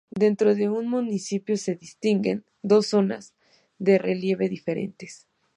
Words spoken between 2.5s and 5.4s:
dos zonas de relieve diferentes.